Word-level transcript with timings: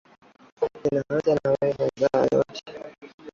Nina 0.81 1.01
haja 1.09 1.33
nawe, 1.41 1.67
mweza 1.77 2.19
yote. 2.31 2.63